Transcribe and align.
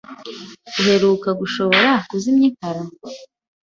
Uheruka 0.79 1.29
gushobora 1.39 1.91
kuzimya 2.09 2.45
itara? 2.51 2.81